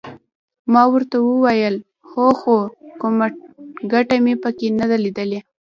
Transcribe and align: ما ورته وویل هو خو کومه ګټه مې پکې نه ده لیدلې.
ما 0.73 0.83
ورته 0.93 1.15
وویل 1.21 1.75
هو 2.11 2.27
خو 2.39 2.57
کومه 3.01 3.27
ګټه 3.93 4.15
مې 4.23 4.33
پکې 4.43 4.67
نه 4.79 4.85
ده 4.89 4.97
لیدلې. 5.03 5.39